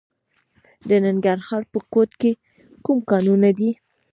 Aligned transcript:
د 0.87 0.89
ننګرهار 1.05 1.63
په 1.71 1.79
کوټ 1.93 2.09
کې 2.21 2.31
کوم 2.83 2.97
کانونه 3.09 3.49
دي؟ 3.57 3.69